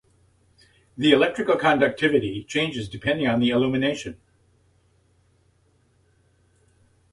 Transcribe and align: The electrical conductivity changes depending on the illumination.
The 0.97 1.11
electrical 1.11 1.57
conductivity 1.57 2.43
changes 2.45 2.89
depending 2.89 3.27
on 3.27 3.39
the 3.39 3.51
illumination. 3.51 4.19